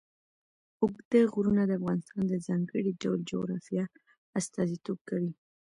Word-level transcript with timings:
اوږده 0.81 1.21
غرونه 1.33 1.61
د 1.67 1.71
افغانستان 1.79 2.23
د 2.27 2.33
ځانګړي 2.47 2.91
ډول 3.01 3.19
جغرافیه 3.31 3.85
استازیتوب 4.39 4.97
کوي. 5.09 5.31